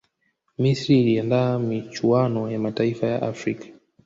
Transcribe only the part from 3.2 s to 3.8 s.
afrika